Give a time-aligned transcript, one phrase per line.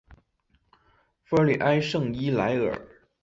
[1.21, 2.87] 弗尔里埃圣伊莱尔。